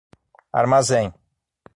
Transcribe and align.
Armazém 0.51 1.13